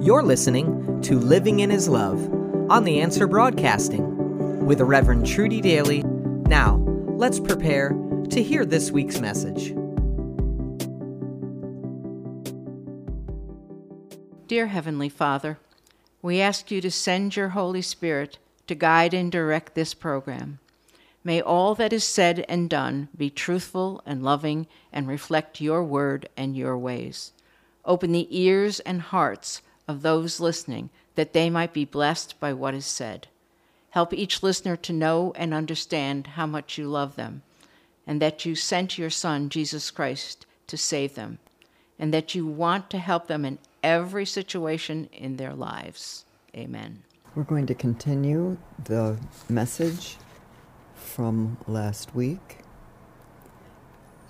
You're 0.00 0.22
listening 0.22 1.00
to 1.02 1.18
Living 1.18 1.60
in 1.60 1.70
His 1.70 1.88
Love 1.88 2.18
on 2.70 2.84
The 2.84 3.00
Answer 3.00 3.26
Broadcasting 3.26 4.64
with 4.66 4.80
Reverend 4.80 5.26
Trudy 5.26 5.60
Daly. 5.60 6.02
Now, 6.02 6.76
let's 7.16 7.40
prepare 7.40 7.88
to 8.30 8.42
hear 8.42 8.64
this 8.66 8.90
week's 8.90 9.20
message. 9.20 9.74
Dear 14.46 14.66
Heavenly 14.66 15.08
Father, 15.08 15.58
we 16.20 16.40
ask 16.40 16.70
you 16.70 16.80
to 16.82 16.90
send 16.90 17.34
your 17.34 17.48
Holy 17.48 17.82
Spirit 17.82 18.38
to 18.66 18.74
guide 18.74 19.14
and 19.14 19.32
direct 19.32 19.74
this 19.74 19.94
program. 19.94 20.58
May 21.24 21.40
all 21.40 21.74
that 21.74 21.92
is 21.92 22.04
said 22.04 22.44
and 22.48 22.70
done 22.70 23.08
be 23.16 23.30
truthful 23.30 24.02
and 24.04 24.22
loving 24.22 24.68
and 24.92 25.08
reflect 25.08 25.60
your 25.60 25.82
word 25.82 26.28
and 26.36 26.54
your 26.54 26.78
ways. 26.78 27.32
Open 27.84 28.12
the 28.12 28.28
ears 28.30 28.78
and 28.80 29.00
hearts 29.00 29.62
of 29.88 30.02
those 30.02 30.40
listening 30.40 30.90
that 31.14 31.32
they 31.32 31.50
might 31.50 31.72
be 31.72 31.84
blessed 31.84 32.38
by 32.40 32.52
what 32.52 32.74
is 32.74 32.86
said. 32.86 33.28
Help 33.90 34.12
each 34.12 34.42
listener 34.42 34.76
to 34.76 34.92
know 34.92 35.32
and 35.36 35.54
understand 35.54 36.28
how 36.28 36.46
much 36.46 36.76
you 36.76 36.86
love 36.86 37.16
them, 37.16 37.42
and 38.06 38.20
that 38.20 38.44
you 38.44 38.54
sent 38.54 38.98
your 38.98 39.10
Son, 39.10 39.48
Jesus 39.48 39.90
Christ, 39.90 40.44
to 40.66 40.76
save 40.76 41.14
them, 41.14 41.38
and 41.98 42.12
that 42.12 42.34
you 42.34 42.46
want 42.46 42.90
to 42.90 42.98
help 42.98 43.26
them 43.26 43.44
in 43.44 43.58
every 43.82 44.26
situation 44.26 45.08
in 45.12 45.36
their 45.36 45.54
lives. 45.54 46.24
Amen. 46.54 47.02
We're 47.34 47.44
going 47.44 47.66
to 47.66 47.74
continue 47.74 48.56
the 48.84 49.18
message 49.48 50.16
from 50.94 51.58
last 51.66 52.14
week. 52.14 52.58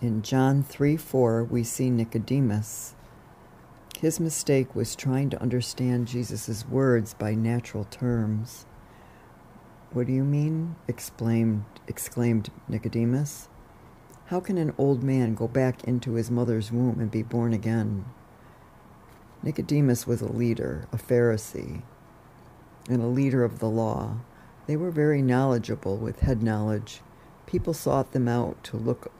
In 0.02 0.22
John 0.22 0.62
3 0.62 0.96
4, 0.96 1.44
we 1.44 1.64
see 1.64 1.88
Nicodemus 1.88 2.95
his 3.96 4.20
mistake 4.20 4.74
was 4.74 4.94
trying 4.94 5.30
to 5.30 5.40
understand 5.40 6.06
Jesus' 6.06 6.68
words 6.68 7.14
by 7.14 7.34
natural 7.34 7.84
terms. 7.84 8.66
What 9.92 10.06
do 10.06 10.12
you 10.12 10.24
mean? 10.24 10.76
exclaimed, 10.86 11.64
exclaimed 11.86 12.50
Nicodemus. 12.68 13.48
How 14.26 14.40
can 14.40 14.58
an 14.58 14.74
old 14.76 15.02
man 15.02 15.34
go 15.34 15.48
back 15.48 15.84
into 15.84 16.14
his 16.14 16.30
mother's 16.30 16.70
womb 16.70 17.00
and 17.00 17.10
be 17.10 17.22
born 17.22 17.54
again? 17.54 18.04
Nicodemus 19.42 20.06
was 20.06 20.20
a 20.20 20.32
leader, 20.32 20.86
a 20.92 20.96
Pharisee, 20.96 21.82
and 22.90 23.02
a 23.02 23.06
leader 23.06 23.44
of 23.44 23.60
the 23.60 23.70
law. 23.70 24.16
They 24.66 24.76
were 24.76 24.90
very 24.90 25.22
knowledgeable 25.22 25.96
with 25.96 26.20
head 26.20 26.42
knowledge. 26.42 27.00
People 27.46 27.72
sought 27.72 28.12
them 28.12 28.28
out 28.28 28.62
to 28.64 28.76
look 28.76 29.10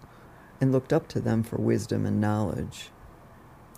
and 0.61 0.73
looked 0.73 0.93
up 0.93 1.09
to 1.09 1.21
them 1.21 1.43
for 1.43 1.57
wisdom 1.57 2.05
and 2.05 2.21
knowledge. 2.21 2.91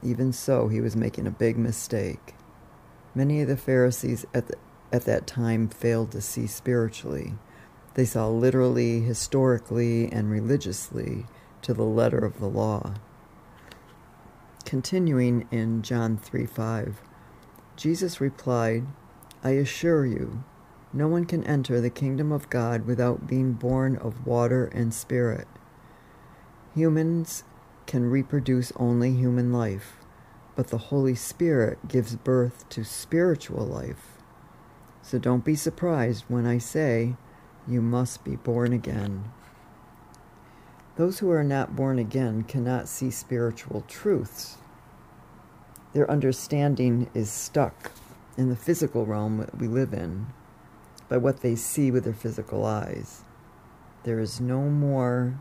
Even 0.03 0.33
so, 0.33 0.69
he 0.69 0.81
was 0.81 0.97
making 0.97 1.27
a 1.27 1.33
big 1.33 1.57
mistake. 1.57 2.35
Many 3.15 3.43
of 3.43 3.49
the 3.49 3.57
Pharisees 3.57 4.27
at, 4.33 4.47
the, 4.47 4.57
at 4.93 5.05
that 5.05 5.27
time 5.27 5.69
failed 5.69 6.13
to 6.13 6.21
see 6.21 6.47
spiritually. 6.47 7.35
They 7.95 8.05
saw 8.05 8.29
literally, 8.29 9.01
historically, 9.01 10.11
and 10.13 10.31
religiously 10.31 11.27
to 11.63 11.75
the 11.75 11.83
letter 11.83 12.19
of 12.19 12.39
the 12.39 12.49
law. 12.49 12.95
Continuing 14.65 15.49
in 15.51 15.83
John 15.83 16.17
3 16.17 16.47
5, 16.47 17.01
Jesus 17.77 18.21
replied, 18.21 18.87
I 19.43 19.51
assure 19.51 20.05
you, 20.05 20.45
no 20.93 21.09
one 21.09 21.25
can 21.25 21.45
enter 21.45 21.81
the 21.81 21.91
kingdom 21.91 22.33
of 22.33 22.51
God 22.51 22.87
without 22.87 23.27
being 23.27 23.53
born 23.53 23.97
of 23.97 24.27
water 24.27 24.67
and 24.67 24.93
spirit. 24.93 25.49
Humans 26.75 27.45
can 27.89 28.08
reproduce 28.08 28.70
only 28.77 29.14
human 29.14 29.53
life, 29.53 29.97
but 30.55 30.69
the 30.69 30.78
Holy 30.78 31.14
Spirit 31.14 31.89
gives 31.89 32.14
birth 32.14 32.69
to 32.69 32.84
spiritual 32.84 33.67
life. 33.67 34.19
So 35.03 35.19
don't 35.19 35.45
be 35.45 35.56
surprised 35.56 36.25
when 36.28 36.47
I 36.47 36.58
say 36.58 37.17
you 37.67 37.80
must 37.80 38.25
be 38.25 38.36
born 38.36 38.72
again. 38.75 39.33
Those 40.96 41.20
who 41.20 41.30
are 41.30 41.42
not 41.42 41.74
born 41.74 41.98
again 41.98 42.42
cannot 42.42 42.89
see 42.89 43.11
spiritual 43.11 43.85
truths. 43.89 44.58
Their 45.95 46.11
understanding 46.11 47.08
is 47.14 47.30
stuck 47.30 47.92
in 48.36 48.51
the 48.51 48.57
physical 48.57 49.07
realm 49.07 49.39
that 49.39 49.58
we 49.58 49.67
live 49.67 49.95
in 49.95 50.27
by 51.08 51.17
what 51.17 51.40
they 51.40 51.57
see 51.57 51.90
with 51.90 52.05
their 52.05 52.13
physical 52.13 52.67
eyes. 52.67 53.24
There 54.05 54.20
is 54.20 54.40
no 54.40 54.63
more 54.63 55.40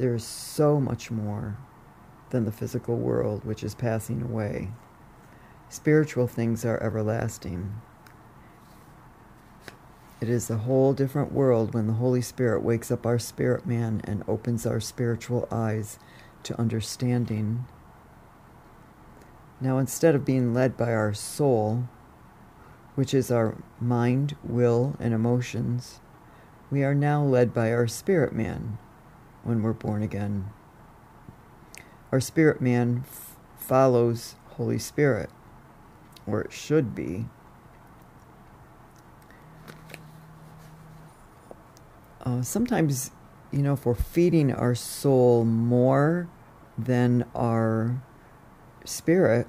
there 0.00 0.14
is 0.14 0.24
so 0.24 0.80
much 0.80 1.10
more 1.10 1.58
than 2.30 2.46
the 2.46 2.52
physical 2.52 2.96
world 2.96 3.44
which 3.44 3.62
is 3.62 3.74
passing 3.74 4.22
away. 4.22 4.70
Spiritual 5.68 6.26
things 6.26 6.64
are 6.64 6.82
everlasting. 6.82 7.74
It 10.18 10.30
is 10.30 10.48
a 10.48 10.56
whole 10.56 10.94
different 10.94 11.32
world 11.32 11.74
when 11.74 11.86
the 11.86 11.92
Holy 11.92 12.22
Spirit 12.22 12.62
wakes 12.62 12.90
up 12.90 13.04
our 13.04 13.18
spirit 13.18 13.66
man 13.66 14.00
and 14.04 14.24
opens 14.26 14.64
our 14.64 14.80
spiritual 14.80 15.46
eyes 15.52 15.98
to 16.44 16.58
understanding. 16.58 17.66
Now, 19.60 19.76
instead 19.76 20.14
of 20.14 20.24
being 20.24 20.54
led 20.54 20.78
by 20.78 20.94
our 20.94 21.12
soul, 21.12 21.90
which 22.94 23.12
is 23.12 23.30
our 23.30 23.58
mind, 23.78 24.34
will, 24.42 24.96
and 24.98 25.12
emotions, 25.12 26.00
we 26.70 26.82
are 26.84 26.94
now 26.94 27.22
led 27.22 27.52
by 27.52 27.70
our 27.70 27.86
spirit 27.86 28.32
man, 28.32 28.78
when 29.42 29.62
we're 29.62 29.72
born 29.72 30.02
again. 30.02 30.50
Our 32.12 32.20
spirit 32.20 32.60
man 32.60 33.04
f- 33.06 33.36
follows 33.56 34.34
Holy 34.50 34.78
Spirit, 34.78 35.30
or 36.26 36.42
it 36.42 36.52
should 36.52 36.94
be. 36.94 37.26
Uh, 42.24 42.42
sometimes, 42.42 43.10
you 43.50 43.62
know, 43.62 43.72
if 43.72 43.86
we're 43.86 43.94
feeding 43.94 44.52
our 44.52 44.74
soul 44.74 45.44
more 45.44 46.28
than 46.76 47.24
our 47.34 48.02
spirit 48.84 49.46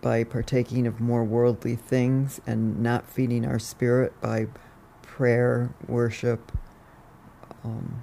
by 0.00 0.24
partaking 0.24 0.86
of 0.86 1.00
more 1.00 1.24
worldly 1.24 1.76
things 1.76 2.40
and 2.46 2.82
not 2.82 3.08
feeding 3.08 3.46
our 3.46 3.58
spirit 3.58 4.12
by 4.20 4.46
prayer, 5.02 5.72
worship, 5.86 6.52
um, 7.64 8.02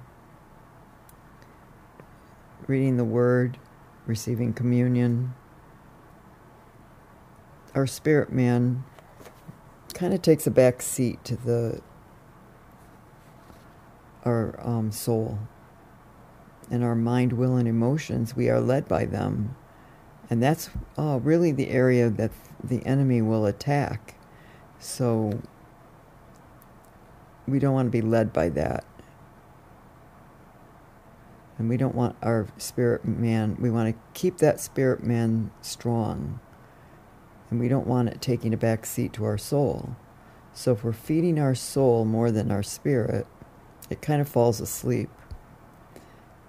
reading 2.70 2.96
the 2.96 3.04
Word, 3.04 3.58
receiving 4.06 4.52
communion. 4.52 5.34
Our 7.74 7.86
spirit 7.88 8.32
man 8.32 8.84
kind 9.92 10.14
of 10.14 10.22
takes 10.22 10.46
a 10.46 10.52
back 10.52 10.80
seat 10.80 11.22
to 11.24 11.34
the 11.34 11.82
our 14.24 14.54
um, 14.62 14.92
soul 14.92 15.40
and 16.70 16.84
our 16.84 16.94
mind, 16.94 17.32
will, 17.32 17.56
and 17.56 17.66
emotions. 17.66 18.36
We 18.36 18.48
are 18.48 18.60
led 18.60 18.86
by 18.86 19.04
them, 19.04 19.56
and 20.30 20.40
that's 20.40 20.70
uh, 20.96 21.18
really 21.20 21.50
the 21.50 21.70
area 21.70 22.08
that 22.08 22.30
the 22.62 22.86
enemy 22.86 23.20
will 23.20 23.46
attack. 23.46 24.14
So 24.78 25.42
we 27.48 27.58
don't 27.58 27.74
want 27.74 27.88
to 27.88 27.90
be 27.90 28.00
led 28.00 28.32
by 28.32 28.48
that 28.50 28.84
and 31.60 31.68
we 31.68 31.76
don't 31.76 31.94
want 31.94 32.16
our 32.22 32.46
spirit 32.56 33.04
man, 33.04 33.54
we 33.60 33.68
want 33.68 33.94
to 33.94 34.02
keep 34.18 34.38
that 34.38 34.58
spirit 34.60 35.04
man 35.04 35.50
strong. 35.60 36.40
And 37.50 37.60
we 37.60 37.68
don't 37.68 37.86
want 37.86 38.08
it 38.08 38.22
taking 38.22 38.54
a 38.54 38.56
back 38.56 38.86
seat 38.86 39.12
to 39.12 39.26
our 39.26 39.36
soul. 39.36 39.94
So 40.54 40.72
if 40.72 40.82
we're 40.82 40.92
feeding 40.92 41.38
our 41.38 41.54
soul 41.54 42.06
more 42.06 42.30
than 42.30 42.50
our 42.50 42.62
spirit, 42.62 43.26
it 43.90 44.00
kind 44.00 44.22
of 44.22 44.28
falls 44.28 44.58
asleep. 44.58 45.10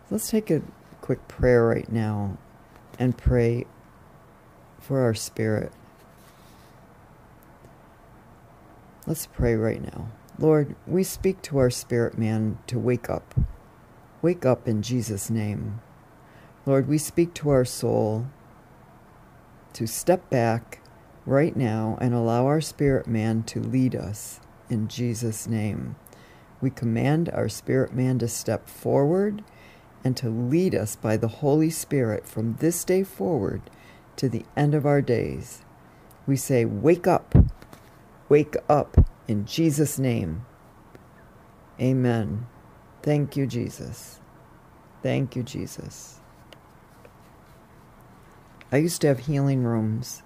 Let's 0.10 0.30
take 0.30 0.50
a 0.50 0.62
quick 1.02 1.28
prayer 1.28 1.68
right 1.68 1.92
now 1.92 2.38
and 2.98 3.18
pray 3.18 3.66
for 4.80 5.02
our 5.02 5.14
spirit. 5.14 5.74
Let's 9.06 9.26
pray 9.26 9.56
right 9.56 9.82
now. 9.82 10.08
Lord, 10.40 10.78
we 10.88 11.04
speak 11.04 11.42
to 11.42 11.58
our 11.58 11.70
spirit 11.70 12.18
man 12.18 12.60
to 12.68 12.80
wake 12.80 13.10
up 13.10 13.36
Wake 14.22 14.46
up 14.46 14.68
in 14.68 14.82
Jesus' 14.82 15.30
name. 15.30 15.82
Lord, 16.66 16.88
we 16.88 16.98
speak 17.00 17.34
to 17.36 17.50
our 17.50 17.66
soul 17.66 18.28
to 19.74 19.88
step 19.88 20.30
back 20.30 20.82
right 21.26 21.56
now 21.56 21.98
and 22.00 22.14
allow 22.14 22.46
our 22.46 22.62
spirit 22.62 23.08
man 23.08 23.42
to 23.44 23.60
lead 23.60 23.96
us 23.96 24.40
in 24.70 24.88
Jesus' 24.88 25.48
name. 25.48 25.96
We 26.62 26.70
command 26.70 27.30
our 27.30 27.50
spirit 27.50 27.94
man 27.94 28.20
to 28.20 28.28
step 28.28 28.68
forward 28.68 29.44
and 30.04 30.16
to 30.18 30.30
lead 30.30 30.76
us 30.76 30.96
by 30.96 31.18
the 31.18 31.28
Holy 31.28 31.70
Spirit 31.70 32.28
from 32.28 32.58
this 32.60 32.84
day 32.84 33.04
forward 33.04 33.62
to 34.18 34.30
the 34.30 34.46
end 34.56 34.76
of 34.76 34.86
our 34.86 35.02
days. 35.02 35.64
We 36.28 36.36
say, 36.36 36.66
Wake 36.66 37.08
up, 37.08 37.34
wake 38.30 38.56
up 38.70 38.98
in 39.28 39.46
Jesus' 39.46 39.98
name. 39.98 40.46
Amen. 41.80 42.46
Thank 43.04 43.36
you, 43.36 43.48
Jesus. 43.48 44.20
Thank 45.02 45.36
you, 45.36 45.44
Jesus. 45.44 46.20
I 48.72 48.78
used 48.78 49.02
to 49.02 49.08
have 49.08 49.20
healing 49.20 49.64
rooms, 49.64 50.24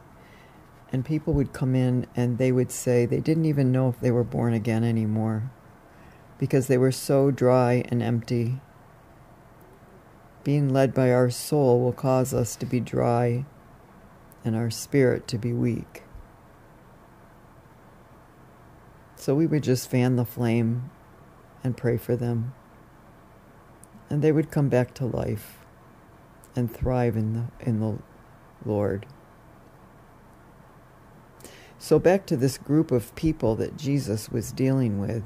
And 0.92 1.04
people 1.04 1.34
would 1.34 1.52
come 1.52 1.76
in 1.76 2.08
and 2.16 2.38
they 2.38 2.52
would 2.52 2.72
say 2.72 3.06
they 3.06 3.20
didn't 3.20 3.46
even 3.46 3.72
know 3.72 3.90
if 3.90 4.00
they 4.00 4.12
were 4.12 4.24
born 4.24 4.54
again 4.54 4.84
anymore 4.84 5.52
because 6.38 6.68
they 6.68 6.78
were 6.78 6.92
so 6.92 7.32
dry 7.32 7.84
and 7.90 8.02
empty. 8.04 8.60
Being 10.44 10.70
led 10.70 10.94
by 10.94 11.12
our 11.12 11.30
soul 11.30 11.82
will 11.82 11.94
cause 11.94 12.34
us 12.34 12.56
to 12.58 12.66
be 12.66 12.80
dry 12.80 13.46
and 14.46 14.56
our 14.56 14.70
spirit 14.70 15.28
to 15.30 15.38
be 15.38 15.54
weak. 15.54 16.04
So 19.16 19.34
we 19.34 19.48
would 19.48 19.64
just 19.64 19.90
fan 19.90 20.18
the 20.18 20.26
flame 20.26 20.92
and 21.64 21.76
pray 21.76 21.98
for 21.98 22.16
them. 22.16 22.54
And 24.10 24.22
they 24.22 24.32
would 24.32 24.52
come 24.52 24.70
back 24.70 24.94
to 24.96 25.06
life 25.06 25.60
and 26.56 26.72
thrive 26.72 27.18
in 27.18 27.34
the, 27.34 27.46
in 27.60 27.80
the 27.80 27.98
Lord. 28.66 29.06
So, 31.78 32.00
back 32.00 32.26
to 32.28 32.38
this 32.38 32.58
group 32.58 32.92
of 32.92 33.14
people 33.16 33.56
that 33.56 33.78
Jesus 33.78 34.30
was 34.30 34.52
dealing 34.52 35.00
with. 35.00 35.24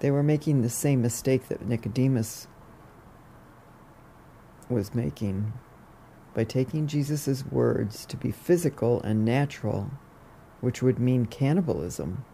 They 0.00 0.10
were 0.10 0.22
making 0.22 0.62
the 0.62 0.68
same 0.68 1.00
mistake 1.00 1.48
that 1.48 1.66
Nicodemus 1.66 2.48
was 4.68 4.94
making 4.94 5.52
by 6.34 6.44
taking 6.44 6.86
Jesus' 6.86 7.44
words 7.46 8.06
to 8.06 8.16
be 8.16 8.30
physical 8.30 9.00
and 9.02 9.24
natural, 9.24 9.90
which 10.60 10.82
would 10.82 10.98
mean 10.98 11.26
cannibalism. 11.26 12.24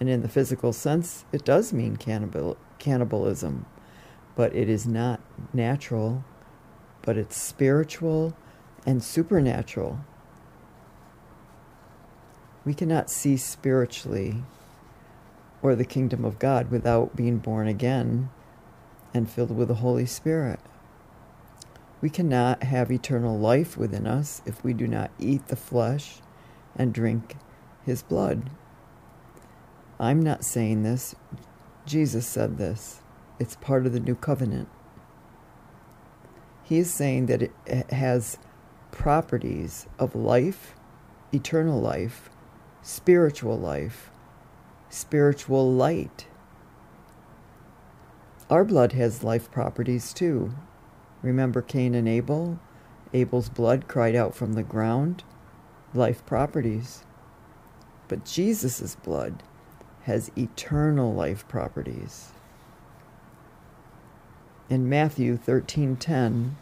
And 0.00 0.08
in 0.08 0.22
the 0.22 0.28
physical 0.28 0.72
sense, 0.72 1.26
it 1.30 1.44
does 1.44 1.72
mean 1.72 1.96
cannibal, 1.96 2.56
cannibalism, 2.78 3.66
but 4.34 4.56
it 4.56 4.68
is 4.68 4.86
not 4.86 5.20
natural, 5.52 6.24
but 7.02 7.18
it's 7.18 7.36
spiritual 7.36 8.34
and 8.86 9.04
supernatural. 9.04 10.00
We 12.64 12.72
cannot 12.72 13.10
see 13.10 13.36
spiritually 13.36 14.42
or 15.62 15.74
the 15.74 15.84
kingdom 15.84 16.24
of 16.24 16.38
God 16.38 16.70
without 16.70 17.14
being 17.14 17.38
born 17.38 17.68
again 17.68 18.30
and 19.12 19.30
filled 19.30 19.54
with 19.54 19.68
the 19.68 19.74
Holy 19.74 20.06
Spirit. 20.06 20.60
We 22.00 22.08
cannot 22.08 22.62
have 22.62 22.90
eternal 22.90 23.38
life 23.38 23.76
within 23.76 24.06
us 24.06 24.40
if 24.46 24.64
we 24.64 24.72
do 24.72 24.86
not 24.86 25.10
eat 25.18 25.48
the 25.48 25.56
flesh 25.56 26.20
and 26.74 26.94
drink 26.94 27.36
his 27.84 28.02
blood. 28.02 28.48
I'm 30.00 30.22
not 30.22 30.44
saying 30.46 30.82
this. 30.82 31.14
Jesus 31.84 32.26
said 32.26 32.56
this. 32.56 33.02
It's 33.38 33.56
part 33.56 33.84
of 33.84 33.92
the 33.92 34.00
new 34.00 34.14
covenant. 34.14 34.70
He 36.62 36.78
is 36.78 36.90
saying 36.90 37.26
that 37.26 37.42
it 37.42 37.90
has 37.90 38.38
properties 38.92 39.86
of 39.98 40.14
life, 40.14 40.74
eternal 41.34 41.78
life, 41.78 42.30
spiritual 42.80 43.58
life, 43.58 44.10
spiritual 44.88 45.70
light. 45.70 46.28
Our 48.48 48.64
blood 48.64 48.92
has 48.92 49.22
life 49.22 49.50
properties 49.50 50.14
too. 50.14 50.54
Remember 51.20 51.60
Cain 51.60 51.94
and 51.94 52.08
Abel? 52.08 52.58
Abel's 53.12 53.50
blood 53.50 53.86
cried 53.86 54.16
out 54.16 54.34
from 54.34 54.54
the 54.54 54.62
ground. 54.62 55.24
Life 55.92 56.24
properties. 56.24 57.04
But 58.08 58.24
Jesus' 58.24 58.94
blood 58.94 59.42
has 60.02 60.30
eternal 60.36 61.12
life 61.12 61.46
properties. 61.48 62.32
In 64.68 64.88
Matthew 64.88 65.36
13:10, 65.36 66.56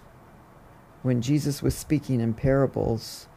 when 1.03 1.23
Jesus 1.23 1.63
was 1.63 1.75
speaking 1.75 2.21
in 2.21 2.35
parables, 2.35 3.29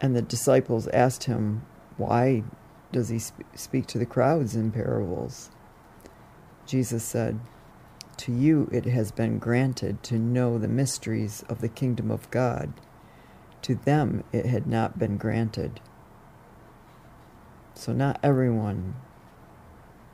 and 0.00 0.16
the 0.16 0.22
disciples 0.22 0.88
asked 0.88 1.24
him, 1.24 1.62
"Why 1.96 2.44
does 2.90 3.08
he 3.08 3.18
sp- 3.20 3.44
speak 3.54 3.86
to 3.88 3.98
the 3.98 4.06
crowds 4.06 4.56
in 4.56 4.70
parables?" 4.70 5.50
Jesus 6.66 7.02
said, 7.02 7.40
to 8.22 8.32
you 8.32 8.68
it 8.70 8.84
has 8.84 9.10
been 9.10 9.40
granted 9.40 10.02
to 10.04 10.16
know 10.16 10.56
the 10.56 10.68
mysteries 10.68 11.42
of 11.48 11.60
the 11.60 11.68
kingdom 11.68 12.08
of 12.10 12.30
God. 12.30 12.72
To 13.62 13.74
them 13.74 14.22
it 14.32 14.46
had 14.46 14.64
not 14.66 14.96
been 14.96 15.16
granted. 15.16 15.80
So, 17.74 17.92
not 17.92 18.18
everyone 18.22 18.94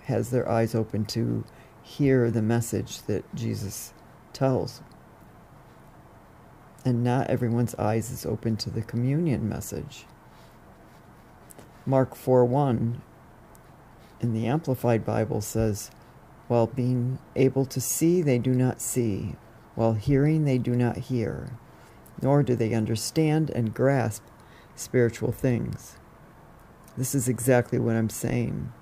has 0.04 0.30
their 0.30 0.48
eyes 0.48 0.74
open 0.74 1.04
to 1.06 1.44
hear 1.82 2.30
the 2.30 2.42
message 2.42 3.02
that 3.02 3.24
Jesus 3.34 3.92
tells. 4.32 4.80
And 6.84 7.04
not 7.04 7.28
everyone's 7.28 7.74
eyes 7.74 8.10
is 8.10 8.24
open 8.24 8.56
to 8.58 8.70
the 8.70 8.82
communion 8.82 9.48
message. 9.48 10.06
Mark 11.84 12.14
4 12.14 12.44
1 12.44 13.02
in 14.20 14.32
the 14.32 14.46
Amplified 14.46 15.04
Bible 15.04 15.40
says, 15.40 15.90
while 16.48 16.66
being 16.66 17.18
able 17.36 17.66
to 17.66 17.80
see, 17.80 18.22
they 18.22 18.38
do 18.38 18.54
not 18.54 18.80
see. 18.80 19.36
While 19.74 19.92
hearing, 19.92 20.44
they 20.44 20.56
do 20.56 20.74
not 20.74 20.96
hear. 20.96 21.50
Nor 22.20 22.42
do 22.42 22.56
they 22.56 22.72
understand 22.72 23.50
and 23.50 23.74
grasp 23.74 24.22
spiritual 24.74 25.30
things. 25.30 25.97
This 26.98 27.14
is 27.14 27.28
exactly 27.28 27.78
what 27.78 27.94
I'm 27.94 28.10
saying. 28.10 28.72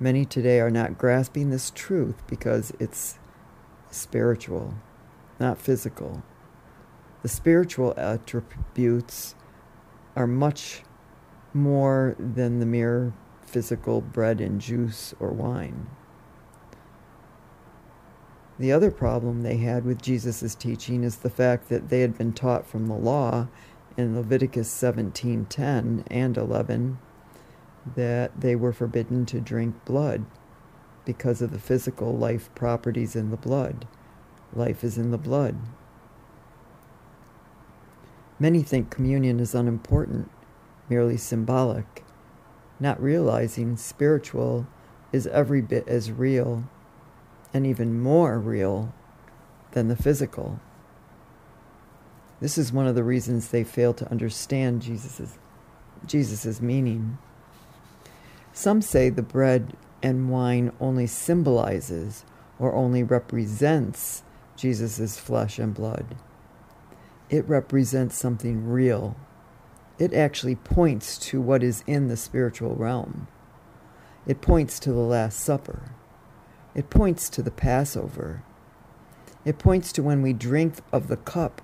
Many 0.00 0.24
today 0.24 0.58
are 0.58 0.68
not 0.68 0.98
grasping 0.98 1.50
this 1.50 1.70
truth 1.70 2.20
because 2.26 2.72
it's 2.80 3.20
spiritual, 3.88 4.74
not 5.38 5.58
physical. 5.58 6.24
The 7.22 7.28
spiritual 7.28 7.94
attributes 7.96 9.36
are 10.16 10.26
much 10.26 10.82
more 11.54 12.16
than 12.18 12.58
the 12.58 12.66
mere 12.66 13.12
physical 13.46 14.00
bread 14.00 14.40
and 14.40 14.60
juice 14.60 15.14
or 15.20 15.28
wine. 15.28 15.86
The 18.58 18.72
other 18.72 18.90
problem 18.90 19.42
they 19.42 19.58
had 19.58 19.84
with 19.84 20.02
Jesus' 20.02 20.56
teaching 20.56 21.04
is 21.04 21.18
the 21.18 21.30
fact 21.30 21.68
that 21.68 21.90
they 21.90 22.00
had 22.00 22.18
been 22.18 22.32
taught 22.32 22.66
from 22.66 22.88
the 22.88 22.94
law 22.94 23.46
in 23.96 24.16
Leviticus 24.16 24.68
17:10 24.68 26.02
and 26.08 26.36
11 26.36 26.98
that 27.96 28.40
they 28.40 28.54
were 28.54 28.72
forbidden 28.72 29.26
to 29.26 29.40
drink 29.40 29.84
blood 29.84 30.24
because 31.04 31.42
of 31.42 31.50
the 31.50 31.58
physical 31.58 32.16
life 32.16 32.48
properties 32.54 33.16
in 33.16 33.30
the 33.30 33.36
blood. 33.36 33.86
Life 34.54 34.84
is 34.84 34.98
in 34.98 35.10
the 35.10 35.18
blood. 35.18 35.56
Many 38.38 38.62
think 38.62 38.90
communion 38.90 39.40
is 39.40 39.54
unimportant, 39.54 40.30
merely 40.88 41.16
symbolic, 41.16 42.04
not 42.78 43.00
realizing 43.02 43.76
spiritual 43.76 44.66
is 45.12 45.26
every 45.28 45.60
bit 45.60 45.86
as 45.86 46.10
real 46.10 46.64
and 47.54 47.66
even 47.66 48.00
more 48.00 48.38
real 48.38 48.92
than 49.72 49.88
the 49.88 49.96
physical. 49.96 50.60
This 52.40 52.58
is 52.58 52.72
one 52.72 52.86
of 52.86 52.94
the 52.94 53.04
reasons 53.04 53.48
they 53.48 53.62
fail 53.62 53.94
to 53.94 54.10
understand 54.10 54.82
Jesus' 54.82 55.38
Jesus's 56.04 56.60
meaning. 56.60 57.18
Some 58.52 58.82
say 58.82 59.08
the 59.08 59.22
bread 59.22 59.76
and 60.02 60.30
wine 60.30 60.72
only 60.80 61.06
symbolizes 61.06 62.24
or 62.58 62.74
only 62.74 63.02
represents 63.02 64.22
Jesus' 64.56 65.18
flesh 65.18 65.58
and 65.58 65.74
blood. 65.74 66.16
It 67.30 67.48
represents 67.48 68.18
something 68.18 68.68
real. 68.68 69.16
It 69.98 70.12
actually 70.12 70.56
points 70.56 71.16
to 71.18 71.40
what 71.40 71.62
is 71.62 71.82
in 71.86 72.08
the 72.08 72.16
spiritual 72.16 72.74
realm. 72.74 73.26
It 74.26 74.40
points 74.40 74.78
to 74.80 74.92
the 74.92 74.98
Last 74.98 75.40
Supper. 75.40 75.92
It 76.74 76.90
points 76.90 77.28
to 77.30 77.42
the 77.42 77.50
Passover. 77.50 78.42
It 79.44 79.58
points 79.58 79.92
to 79.92 80.02
when 80.02 80.22
we 80.22 80.32
drink 80.32 80.74
of 80.92 81.08
the 81.08 81.16
cup 81.16 81.62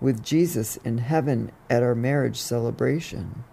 with 0.00 0.22
Jesus 0.22 0.76
in 0.78 0.98
heaven 0.98 1.52
at 1.70 1.82
our 1.82 1.94
marriage 1.94 2.38
celebration. 2.38 3.44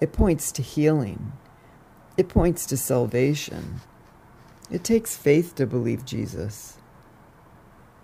It 0.00 0.12
points 0.12 0.52
to 0.52 0.62
healing. 0.62 1.32
It 2.16 2.28
points 2.28 2.64
to 2.66 2.76
salvation. 2.76 3.80
It 4.70 4.82
takes 4.82 5.16
faith 5.16 5.54
to 5.56 5.66
believe 5.66 6.04
Jesus. 6.04 6.78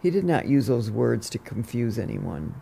He 0.03 0.11
did 0.11 0.25
not 0.25 0.47
use 0.47 0.67
those 0.67 0.91
words 0.91 1.31
to 1.31 1.39
confuse 1.39 1.99
anyone. 1.99 2.61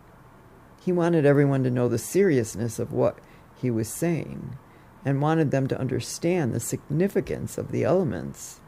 He 0.83 0.91
wanted 0.91 1.25
everyone 1.25 1.63
to 1.63 1.69
know 1.69 1.87
the 1.87 1.97
seriousness 1.97 2.79
of 2.79 2.93
what 2.93 3.19
he 3.59 3.69
was 3.69 3.87
saying 3.87 4.57
and 5.03 5.21
wanted 5.21 5.51
them 5.51 5.67
to 5.67 5.79
understand 5.79 6.53
the 6.53 6.59
significance 6.59 7.57
of 7.57 7.71
the 7.71 7.83
elements. 7.83 8.61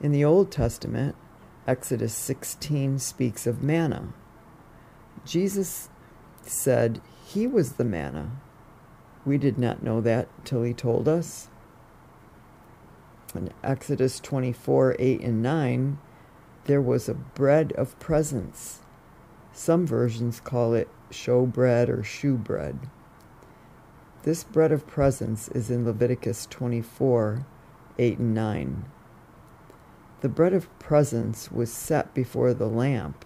In 0.00 0.12
the 0.12 0.24
Old 0.24 0.50
Testament, 0.50 1.14
Exodus 1.66 2.14
16 2.14 2.98
speaks 2.98 3.46
of 3.46 3.62
manna. 3.62 4.12
Jesus 5.24 5.88
said 6.42 7.00
he 7.24 7.46
was 7.46 7.74
the 7.74 7.84
manna. 7.84 8.32
We 9.24 9.38
did 9.38 9.58
not 9.58 9.82
know 9.82 10.00
that 10.00 10.28
till 10.44 10.62
he 10.62 10.74
told 10.74 11.08
us. 11.08 11.48
In 13.34 13.50
Exodus 13.62 14.20
24 14.20 14.96
8 14.98 15.20
and 15.22 15.42
9, 15.42 15.98
there 16.66 16.80
was 16.80 17.08
a 17.08 17.14
bread 17.14 17.72
of 17.72 17.98
presence, 17.98 18.80
Some 19.52 19.86
versions 19.86 20.40
call 20.40 20.74
it 20.74 20.88
show 21.10 21.46
bread 21.46 21.90
or 21.90 22.02
shoe 22.02 22.36
bread. 22.36 22.78
This 24.22 24.44
bread 24.44 24.72
of 24.72 24.86
presence 24.86 25.48
is 25.48 25.70
in 25.70 25.84
Leviticus 25.84 26.46
24 26.46 27.44
8 27.98 28.18
and 28.18 28.34
9. 28.34 28.84
The 30.20 30.28
bread 30.28 30.54
of 30.54 30.78
presence 30.78 31.52
was 31.52 31.70
set 31.70 32.14
before 32.14 32.54
the 32.54 32.68
lamp, 32.68 33.24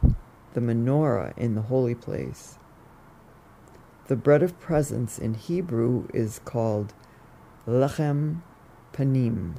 the 0.54 0.60
menorah 0.60 1.36
in 1.36 1.54
the 1.54 1.62
holy 1.62 1.94
place. 1.94 2.58
The 4.08 4.16
bread 4.16 4.42
of 4.42 4.58
presence 4.58 5.18
in 5.18 5.34
Hebrew 5.34 6.08
is 6.14 6.40
called 6.46 6.94
lechem 7.66 8.40
panim, 8.92 9.56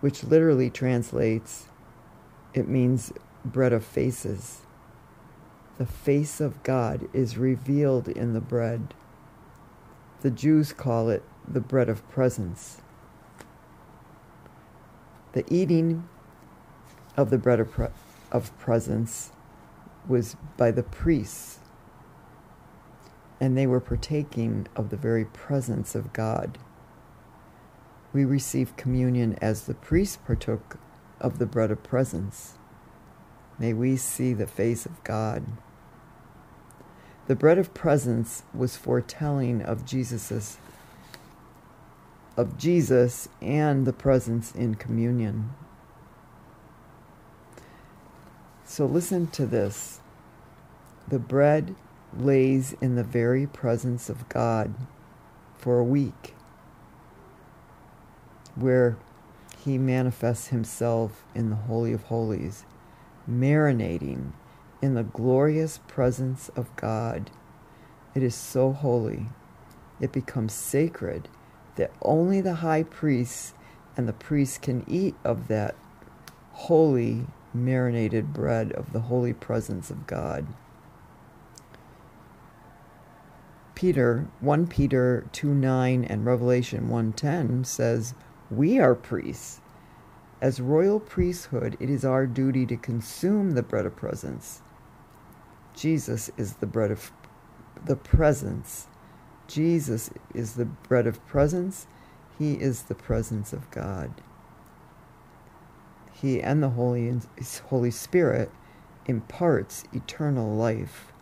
which 0.00 0.22
literally 0.22 0.68
translates, 0.68 1.68
it 2.52 2.68
means 2.68 3.14
bread 3.46 3.72
of 3.72 3.82
faces. 3.82 4.60
The 5.78 5.86
face 5.86 6.38
of 6.38 6.62
God 6.62 7.08
is 7.14 7.38
revealed 7.38 8.08
in 8.08 8.34
the 8.34 8.42
bread. 8.42 8.92
The 10.20 10.30
Jews 10.30 10.74
call 10.74 11.08
it 11.08 11.22
the 11.48 11.60
bread 11.60 11.88
of 11.88 12.06
presence. 12.10 12.82
The 15.32 15.44
eating 15.48 16.06
of 17.16 17.30
the 17.30 17.38
bread 17.38 17.60
of, 17.60 17.70
pre- 17.70 17.88
of 18.30 18.56
presence 18.58 19.32
was 20.06 20.36
by 20.58 20.70
the 20.70 20.82
priests, 20.82 21.58
and 23.40 23.56
they 23.56 23.66
were 23.66 23.80
partaking 23.80 24.66
of 24.74 24.90
the 24.90 24.96
very 24.96 25.24
presence 25.24 25.94
of 25.94 26.12
God. 26.12 26.58
We 28.12 28.24
receive 28.24 28.76
communion 28.76 29.36
as 29.42 29.62
the 29.62 29.74
priest 29.74 30.24
partook 30.24 30.78
of 31.20 31.38
the 31.38 31.46
bread 31.46 31.70
of 31.70 31.82
presence. 31.82 32.54
May 33.58 33.72
we 33.72 33.96
see 33.96 34.32
the 34.32 34.46
face 34.46 34.86
of 34.86 35.02
God. 35.04 35.44
The 37.26 37.36
bread 37.36 37.58
of 37.58 37.74
presence 37.74 38.42
was 38.54 38.76
foretelling 38.76 39.62
of 39.62 39.84
Jesus's 39.84 40.58
of 42.36 42.58
Jesus 42.58 43.28
and 43.40 43.86
the 43.86 43.92
presence 43.92 44.54
in 44.54 44.74
communion. 44.74 45.50
So 48.64 48.84
listen 48.84 49.28
to 49.28 49.46
this. 49.46 50.00
The 51.08 51.18
bread 51.18 51.74
lays 52.20 52.74
in 52.80 52.94
the 52.94 53.04
very 53.04 53.46
presence 53.46 54.08
of 54.08 54.28
God 54.28 54.74
for 55.56 55.78
a 55.78 55.84
week, 55.84 56.34
where 58.54 58.96
he 59.64 59.78
manifests 59.78 60.48
himself 60.48 61.24
in 61.34 61.50
the 61.50 61.56
Holy 61.56 61.92
of 61.92 62.04
Holies, 62.04 62.64
marinating 63.28 64.32
in 64.80 64.94
the 64.94 65.02
glorious 65.02 65.80
presence 65.88 66.50
of 66.50 66.74
God. 66.76 67.30
It 68.14 68.22
is 68.22 68.34
so 68.34 68.72
holy. 68.72 69.26
It 70.00 70.12
becomes 70.12 70.52
sacred 70.52 71.28
that 71.76 71.92
only 72.02 72.40
the 72.40 72.56
high 72.56 72.82
priest 72.82 73.54
and 73.96 74.06
the 74.06 74.12
priest 74.12 74.62
can 74.62 74.84
eat 74.86 75.14
of 75.24 75.48
that 75.48 75.74
holy 76.52 77.26
marinated 77.52 78.32
bread 78.32 78.72
of 78.72 78.92
the 78.92 79.00
holy 79.00 79.32
presence 79.32 79.90
of 79.90 80.06
God. 80.06 80.46
Peter, 83.76 84.26
1 84.40 84.66
Peter 84.66 85.24
2 85.30 85.54
9 85.54 86.04
and 86.04 86.26
Revelation 86.26 86.88
1:10 86.88 87.64
says, 87.64 88.14
We 88.50 88.80
are 88.80 88.96
priests. 88.96 89.60
As 90.40 90.60
royal 90.60 90.98
priesthood, 90.98 91.76
it 91.78 91.88
is 91.88 92.04
our 92.04 92.26
duty 92.26 92.66
to 92.66 92.76
consume 92.76 93.52
the 93.52 93.62
bread 93.62 93.86
of 93.86 93.94
presence. 93.94 94.62
Jesus 95.72 96.32
is 96.36 96.54
the 96.54 96.66
bread 96.66 96.90
of 96.90 97.12
the 97.84 97.96
presence 97.96 98.88
Jesus 99.46 100.10
is 100.34 100.54
the 100.54 100.64
bread 100.64 101.06
of 101.06 101.24
presence. 101.26 101.86
He 102.38 102.54
is 102.54 102.84
the 102.84 102.94
presence 102.94 103.52
of 103.52 103.70
God. 103.70 104.12
He 106.12 106.40
and 106.42 106.62
the 106.62 106.70
Holy, 106.70 107.12
Holy 107.68 107.90
Spirit 107.90 108.50
imparts 109.06 109.84
eternal 109.92 110.54
life. 110.54 111.12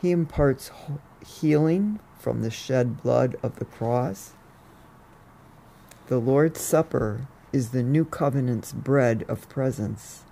He 0.00 0.10
imparts 0.10 0.70
healing 1.26 2.00
from 2.18 2.42
the 2.42 2.50
shed 2.50 3.02
blood 3.02 3.36
of 3.42 3.58
the 3.58 3.64
cross. 3.64 4.32
The 6.08 6.18
Lord's 6.18 6.60
Supper 6.60 7.26
is 7.52 7.70
the 7.70 7.82
new 7.82 8.04
covenant's 8.04 8.72
bread 8.72 9.24
of 9.28 9.48
presence. 9.48 10.24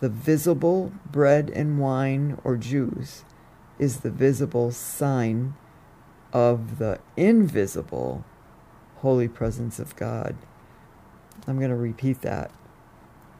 The 0.00 0.08
visible 0.08 0.92
bread 1.10 1.50
and 1.50 1.78
wine 1.78 2.38
or 2.44 2.56
juice 2.56 3.24
is 3.78 4.00
the 4.00 4.10
visible 4.10 4.70
sign 4.70 5.54
of 6.32 6.78
the 6.78 6.98
invisible 7.16 8.24
holy 8.96 9.28
presence 9.28 9.78
of 9.78 9.96
God. 9.96 10.36
I'm 11.46 11.58
going 11.58 11.70
to 11.70 11.76
repeat 11.76 12.22
that. 12.22 12.50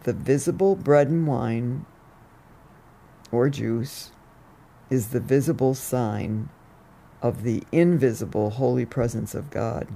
The 0.04 0.12
visible 0.12 0.76
bread 0.76 1.08
and 1.08 1.26
wine 1.26 1.86
or 3.32 3.48
juice 3.48 4.12
is 4.91 5.09
the 5.09 5.21
visible 5.21 5.75
sign 5.75 6.49
of 7.23 7.43
the 7.43 7.62
invisible 7.73 8.50
holy 8.50 8.85
presence 8.85 9.35
of 9.35 9.50
God. 9.50 9.88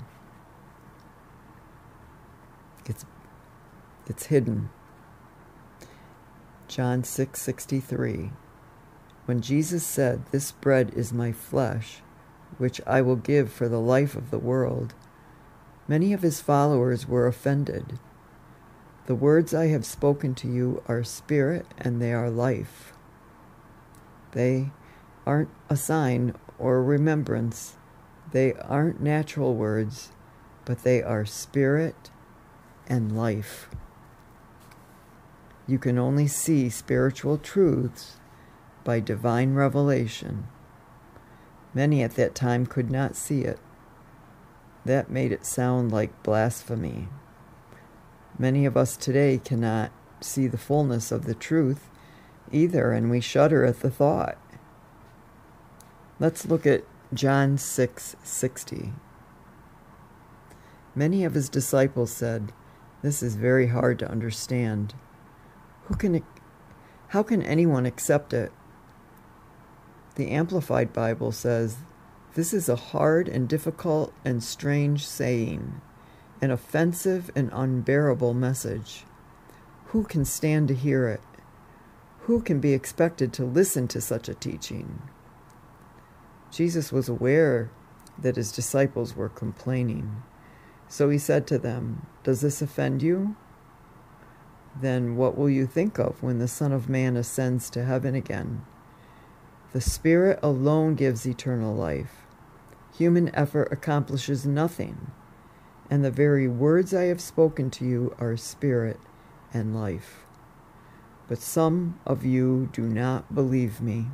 It's 2.87 3.05
it's 4.07 4.27
hidden. 4.27 4.71
John 6.67 7.03
6:63 7.03 8.31
When 9.27 9.43
Jesus 9.43 9.85
said, 9.85 10.25
"This 10.31 10.53
bread 10.53 10.93
is 10.95 11.13
my 11.13 11.33
flesh," 11.33 12.03
which 12.57 12.81
I 12.87 13.03
will 13.03 13.17
give 13.17 13.53
for 13.53 13.69
the 13.69 13.81
life 13.81 14.17
of 14.17 14.31
the 14.31 14.39
world, 14.39 14.95
many 15.87 16.15
of 16.15 16.23
his 16.23 16.41
followers 16.41 17.07
were 17.07 17.27
offended. 17.27 17.99
The 19.05 19.15
words 19.15 19.53
I 19.53 19.67
have 19.67 19.85
spoken 19.85 20.35
to 20.37 20.49
you 20.49 20.83
are 20.89 21.05
spirit 21.05 21.67
and 21.77 22.01
they 22.01 22.13
are 22.13 22.31
life. 22.31 22.95
They 24.33 24.71
aren't 25.29 25.51
a 25.69 25.77
sign 25.77 26.35
or 26.59 26.83
remembrance. 26.83 27.77
They 28.33 28.55
aren't 28.55 29.03
natural 29.03 29.55
words, 29.55 30.11
but 30.65 30.85
they 30.85 31.03
are 31.03 31.27
spirit 31.27 32.11
and 32.87 33.15
life. 33.15 33.69
You 35.67 35.79
can 35.79 35.99
only 35.99 36.27
see 36.29 36.71
spiritual 36.71 37.37
truths 37.37 38.17
by 38.85 39.01
divine 39.01 39.53
revelation. 39.53 40.49
Many 41.75 42.03
at 42.03 42.15
that 42.15 42.35
time 42.35 42.65
could 42.65 42.91
not 42.91 43.15
see 43.15 43.43
it. 43.43 43.59
That 44.87 45.11
made 45.11 45.31
it 45.31 45.45
sound 45.45 45.93
like 45.93 46.23
blasphemy. 46.23 47.09
Many 48.39 48.65
of 48.65 48.79
us 48.79 48.97
today 48.97 49.39
cannot 49.45 49.93
see 50.23 50.47
the 50.47 50.57
fullness 50.57 51.13
of 51.13 51.27
the 51.27 51.35
truth 51.35 51.91
either, 52.51 52.93
and 52.93 53.11
we 53.11 53.21
shudder 53.21 53.67
at 53.67 53.81
the 53.81 53.91
thought. 53.91 54.39
Let's 56.21 56.47
look 56.47 56.67
at 56.67 56.83
John 57.15 57.59
6 57.59 58.17
60. 58.25 58.93
Many 60.97 61.25
of 61.25 61.35
his 61.35 61.49
disciples 61.49 62.11
said, 62.11 62.53
This 63.03 63.23
is 63.23 63.37
very 63.37 63.69
hard 63.69 64.01
to 64.01 64.11
understand. 64.11 64.95
Who 65.85 65.95
can, 65.95 66.25
how 67.09 67.23
can 67.23 67.41
anyone 67.41 67.87
accept 67.87 68.33
it? 68.33 68.51
The 70.17 70.31
Amplified 70.33 70.93
Bible 70.93 71.31
says, 71.31 71.77
This 72.35 72.53
is 72.53 72.69
a 72.69 72.75
hard 72.75 73.29
and 73.29 73.49
difficult 73.49 74.13
and 74.25 74.43
strange 74.43 75.07
saying, 75.07 75.81
an 76.43 76.51
offensive 76.51 77.31
and 77.37 77.49
unbearable 77.53 78.35
message. 78.35 79.05
Who 79.87 80.03
can 80.03 80.25
stand 80.25 80.67
to 80.67 80.75
hear 80.75 81.07
it? 81.07 81.21
Who 82.23 82.43
can 82.43 82.59
be 82.59 82.73
expected 82.73 83.33
to 83.35 83.45
listen 83.45 83.87
to 83.89 84.01
such 84.01 84.29
a 84.29 84.35
teaching? 84.35 85.01
Jesus 86.51 86.93
was 86.93 87.09
aware 87.09 87.71
that 88.19 88.37
his 88.37 88.53
disciples 88.53 89.15
were 89.15 89.29
complaining. 89.29 90.23
So 90.89 91.11
he 91.11 91.19
said 91.19 91.47
to 91.49 91.59
them, 91.59 92.07
Does 92.25 92.41
this 92.41 92.63
offend 92.63 93.03
you? 93.03 93.37
Then 94.81 95.17
what 95.17 95.37
will 95.37 95.51
you 95.51 95.67
think 95.67 95.99
of 95.99 96.23
when 96.23 96.39
the 96.39 96.49
Son 96.49 96.73
of 96.73 96.89
Man 96.89 97.17
ascends 97.17 97.69
to 97.71 97.85
heaven 97.85 98.15
again? 98.15 98.65
The 99.73 99.81
Spirit 99.81 100.39
alone 100.43 100.95
gives 100.95 101.27
eternal 101.27 101.75
life. 101.75 102.23
Human 102.97 103.35
effort 103.35 103.69
accomplishes 103.71 104.47
nothing, 104.47 105.13
and 105.91 106.05
the 106.05 106.11
very 106.11 106.49
words 106.49 106.95
I 106.95 107.05
have 107.05 107.21
spoken 107.21 107.71
to 107.73 107.85
you 107.85 108.17
are 108.19 108.37
spirit 108.37 108.99
and 109.53 109.75
life. 109.75 110.25
But 111.29 111.39
some 111.39 112.01
of 112.07 112.25
you 112.25 112.71
do 112.73 112.83
not 112.83 113.35
believe 113.35 113.81
me. 113.81 114.07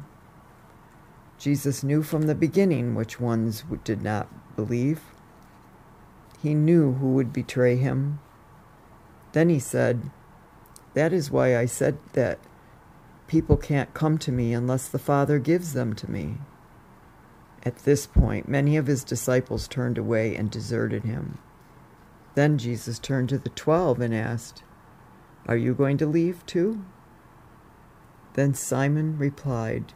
Jesus 1.39 1.83
knew 1.83 2.03
from 2.03 2.23
the 2.23 2.35
beginning 2.35 2.95
which 2.95 3.21
ones 3.21 3.65
did 3.85 4.03
not 4.03 4.29
believe. 4.57 5.01
He 6.43 6.55
knew 6.55 6.95
who 6.95 7.13
would 7.15 7.33
betray 7.33 7.77
him. 7.77 8.21
Then 9.33 9.49
he 9.49 9.59
said, 9.59 10.11
That 10.95 11.13
is 11.13 11.31
why 11.31 11.57
I 11.57 11.67
said 11.67 11.99
that 12.13 12.39
People 13.27 13.57
can't 13.57 13.95
come 13.95 14.19
to 14.19 14.33
me 14.33 14.53
unless 14.53 14.89
the 14.89 14.99
Father 14.99 15.39
gives 15.39 15.73
them 15.73 15.95
to 15.95 16.11
me. 16.11 16.37
At 17.65 17.79
this 17.79 18.07
point, 18.07 18.49
many 18.49 18.77
of 18.77 18.87
his 18.87 19.03
disciples 19.03 19.67
turned 19.67 19.97
away 19.97 20.37
and 20.37 20.51
deserted 20.51 21.05
him. 21.05 21.39
Then 22.35 22.59
Jesus 22.59 22.99
turned 22.99 23.31
to 23.31 23.39
the 23.39 23.49
twelve 23.49 24.01
and 24.01 24.15
asked, 24.15 24.63
Are 25.47 25.57
you 25.57 25.73
going 25.75 25.97
to 25.99 26.07
leave 26.07 26.45
too? 26.45 26.85
Then 28.35 28.53
Simon 28.53 29.17
replied, 29.17 29.95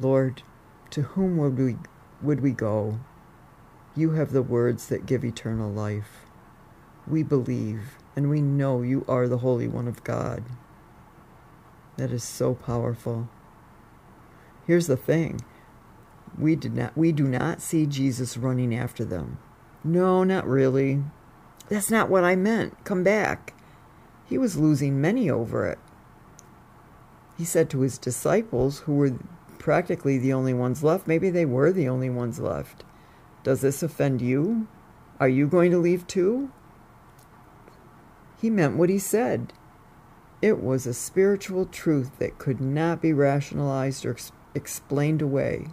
Lord, 0.00 0.42
to 0.90 1.02
whom 1.02 1.36
would 1.38 1.58
we, 1.58 1.76
would 2.22 2.40
we 2.40 2.52
go? 2.52 3.00
You 3.94 4.12
have 4.12 4.32
the 4.32 4.42
words 4.42 4.88
that 4.88 5.06
give 5.06 5.24
eternal 5.24 5.70
life. 5.70 6.26
We 7.06 7.22
believe 7.22 7.96
and 8.16 8.30
we 8.30 8.40
know 8.40 8.80
you 8.80 9.04
are 9.06 9.28
the 9.28 9.38
Holy 9.38 9.68
One 9.68 9.86
of 9.86 10.02
God. 10.02 10.42
That 11.98 12.10
is 12.10 12.24
so 12.24 12.54
powerful. 12.54 13.28
Here's 14.66 14.86
the 14.86 14.96
thing. 14.96 15.42
We 16.38 16.56
did 16.56 16.74
not 16.74 16.96
we 16.96 17.12
do 17.12 17.24
not 17.24 17.60
see 17.60 17.86
Jesus 17.86 18.36
running 18.36 18.74
after 18.74 19.04
them. 19.04 19.38
No, 19.84 20.24
not 20.24 20.46
really. 20.46 21.02
That's 21.68 21.90
not 21.90 22.08
what 22.10 22.24
I 22.24 22.36
meant. 22.36 22.84
Come 22.84 23.02
back. 23.04 23.54
He 24.24 24.38
was 24.38 24.56
losing 24.56 25.00
many 25.00 25.30
over 25.30 25.66
it. 25.66 25.78
He 27.38 27.44
said 27.44 27.70
to 27.70 27.80
his 27.80 27.98
disciples, 27.98 28.80
who 28.80 28.94
were 28.94 29.12
practically 29.66 30.16
the 30.16 30.32
only 30.32 30.54
ones 30.54 30.84
left, 30.84 31.08
maybe 31.08 31.28
they 31.28 31.44
were 31.44 31.72
the 31.72 31.88
only 31.88 32.08
ones 32.08 32.38
left. 32.38 32.84
Does 33.42 33.62
this 33.62 33.82
offend 33.82 34.22
you? 34.22 34.68
Are 35.18 35.28
you 35.28 35.48
going 35.48 35.72
to 35.72 35.78
leave 35.78 36.06
too? 36.06 36.52
He 38.40 38.48
meant 38.48 38.76
what 38.76 38.90
he 38.90 39.00
said. 39.00 39.52
It 40.40 40.62
was 40.62 40.86
a 40.86 40.94
spiritual 40.94 41.66
truth 41.66 42.16
that 42.20 42.38
could 42.38 42.60
not 42.60 43.02
be 43.02 43.12
rationalized 43.12 44.06
or 44.06 44.12
ex- 44.12 44.30
explained 44.54 45.20
away. 45.20 45.66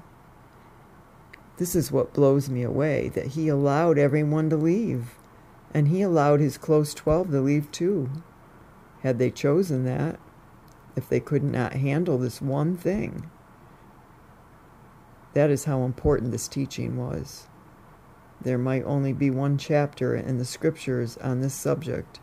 This 1.58 1.76
is 1.76 1.92
what 1.92 2.16
blows 2.16 2.50
me 2.50 2.64
away 2.64 3.10
that 3.10 3.34
he 3.34 3.48
allowed 3.48 4.00
everyone 4.00 4.50
to 4.50 4.58
leave, 4.58 5.20
and 5.72 5.90
he 5.90 6.02
allowed 6.02 6.40
his 6.40 6.58
close 6.58 6.96
12 6.96 7.30
to 7.30 7.42
leave 7.42 7.72
too. 7.72 8.10
Had 9.04 9.20
they 9.20 9.30
chosen 9.30 9.86
that, 9.86 10.20
if 10.96 11.08
they 11.08 11.20
could 11.20 11.44
not 11.44 11.74
handle 11.74 12.18
this 12.18 12.42
one 12.42 12.76
thing. 12.76 13.30
That 15.34 15.50
is 15.50 15.66
how 15.66 15.84
important 15.84 16.32
this 16.32 16.48
teaching 16.48 16.98
was. 16.98 17.48
There 18.42 18.58
might 18.58 18.84
only 18.84 19.14
be 19.14 19.30
one 19.30 19.58
chapter 19.58 20.16
in 20.16 20.38
the 20.38 20.46
scriptures 20.46 21.18
on 21.18 21.42
this 21.42 21.54
subject, 21.54 22.20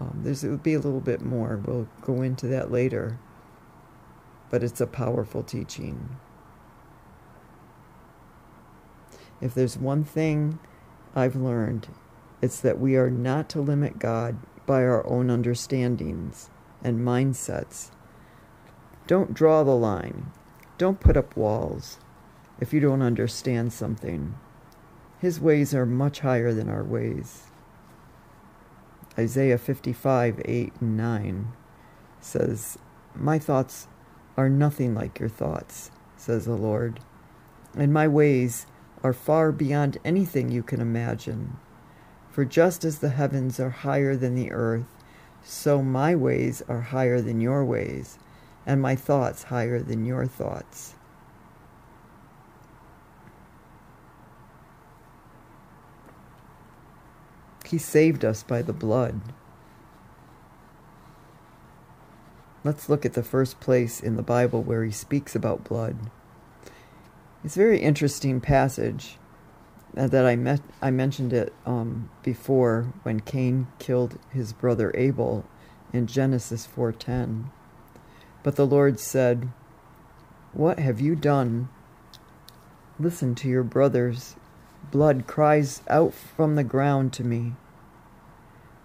um, 0.00 0.20
there's 0.22 0.44
it 0.44 0.50
would 0.50 0.62
be 0.62 0.74
a 0.74 0.80
little 0.80 1.00
bit 1.00 1.22
more. 1.22 1.60
We'll 1.64 1.88
go 2.02 2.22
into 2.22 2.46
that 2.48 2.70
later. 2.70 3.18
But 4.50 4.62
it's 4.62 4.80
a 4.80 4.86
powerful 4.86 5.42
teaching. 5.42 6.16
If 9.40 9.54
there's 9.54 9.76
one 9.76 10.04
thing 10.04 10.58
I've 11.14 11.36
learned, 11.36 11.88
it's 12.40 12.60
that 12.60 12.78
we 12.78 12.96
are 12.96 13.10
not 13.10 13.48
to 13.50 13.60
limit 13.60 13.98
God 13.98 14.38
by 14.66 14.82
our 14.82 15.06
own 15.06 15.30
understandings 15.30 16.50
and 16.82 17.00
mindsets. 17.00 17.90
Don't 19.06 19.34
draw 19.34 19.64
the 19.64 19.76
line. 19.76 20.32
Don't 20.78 21.00
put 21.00 21.16
up 21.16 21.36
walls 21.36 21.98
if 22.60 22.72
you 22.72 22.78
don't 22.78 23.02
understand 23.02 23.72
something. 23.72 24.36
His 25.20 25.40
ways 25.40 25.74
are 25.74 25.84
much 25.84 26.20
higher 26.20 26.52
than 26.52 26.68
our 26.68 26.84
ways. 26.84 27.48
Isaiah 29.18 29.58
55, 29.58 30.40
8 30.44 30.72
and 30.80 30.96
9 30.96 31.52
says, 32.20 32.78
My 33.16 33.40
thoughts 33.40 33.88
are 34.36 34.48
nothing 34.48 34.94
like 34.94 35.18
your 35.18 35.28
thoughts, 35.28 35.90
says 36.16 36.44
the 36.44 36.54
Lord, 36.54 37.00
and 37.76 37.92
my 37.92 38.06
ways 38.06 38.66
are 39.02 39.12
far 39.12 39.50
beyond 39.50 39.98
anything 40.04 40.48
you 40.48 40.62
can 40.62 40.80
imagine. 40.80 41.56
For 42.30 42.44
just 42.44 42.84
as 42.84 43.00
the 43.00 43.10
heavens 43.10 43.58
are 43.58 43.70
higher 43.70 44.14
than 44.14 44.36
the 44.36 44.52
earth, 44.52 44.86
so 45.42 45.82
my 45.82 46.14
ways 46.14 46.62
are 46.68 46.82
higher 46.82 47.20
than 47.20 47.40
your 47.40 47.64
ways, 47.64 48.18
and 48.66 48.82
my 48.82 48.94
thoughts 48.94 49.44
higher 49.44 49.80
than 49.80 50.04
your 50.04 50.26
thoughts. 50.26 50.94
He 57.64 57.78
saved 57.78 58.24
us 58.24 58.42
by 58.42 58.62
the 58.62 58.72
blood. 58.72 59.20
Let's 62.64 62.88
look 62.88 63.04
at 63.04 63.12
the 63.12 63.22
first 63.22 63.60
place 63.60 64.00
in 64.00 64.16
the 64.16 64.22
Bible 64.22 64.62
where 64.62 64.84
he 64.84 64.90
speaks 64.90 65.36
about 65.36 65.64
blood. 65.64 65.96
It's 67.44 67.56
a 67.56 67.60
very 67.60 67.78
interesting 67.78 68.40
passage 68.40 69.16
uh, 69.96 70.06
that 70.08 70.26
I 70.26 70.36
met. 70.36 70.60
I 70.82 70.90
mentioned 70.90 71.32
it 71.32 71.52
um, 71.66 72.10
before 72.22 72.92
when 73.04 73.20
Cain 73.20 73.68
killed 73.78 74.18
his 74.30 74.52
brother 74.52 74.90
Abel 74.94 75.44
in 75.92 76.06
Genesis 76.06 76.66
4:10. 76.66 77.50
But 78.42 78.56
the 78.56 78.66
Lord 78.66 79.00
said, 79.00 79.48
"What 80.52 80.78
have 80.78 81.00
you 81.00 81.14
done? 81.14 81.68
Listen 82.98 83.34
to 83.36 83.48
your 83.48 83.62
brother's 83.62 84.36
blood 84.90 85.26
cries 85.26 85.82
out 85.88 86.14
from 86.14 86.54
the 86.54 86.64
ground 86.64 87.12
to 87.14 87.24
me. 87.24 87.54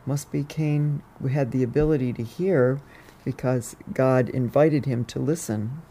Must 0.06 0.32
be 0.32 0.44
Cain 0.44 1.02
who 1.22 1.28
had 1.28 1.52
the 1.52 1.64
ability 1.64 2.14
to 2.14 2.24
hear 2.24 2.82
because 3.24 3.76
God 3.94 4.30
invited 4.30 4.86
him 4.86 5.06
to 5.06 5.20
listen. 5.20 5.82